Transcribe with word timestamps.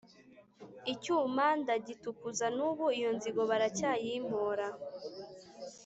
Icyuma 0.93 1.45
ndagitukuza 1.61 2.45
n’ubu 2.57 2.85
iyo 2.97 3.09
nzigo 3.17 3.41
baracyayimpora! 3.49 4.67